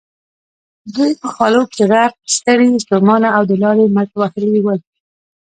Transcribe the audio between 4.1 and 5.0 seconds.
وهلي ول.